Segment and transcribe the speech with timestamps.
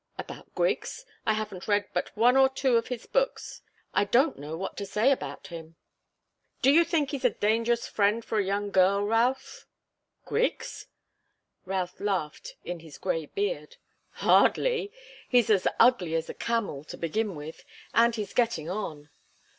[0.17, 1.05] "About Griggs?
[1.27, 3.61] I haven't read but one or two of his books.
[3.93, 5.75] I don't know what to say about him."
[6.63, 9.67] "Do you think he's a dangerous friend for a young girl, Routh?"
[10.25, 10.87] "Griggs?"
[11.65, 13.75] Routh laughed in his grey beard.
[14.25, 14.91] "Hardly!
[15.29, 17.63] He's as ugly as a camel, to begin with
[17.93, 19.11] and he's getting on.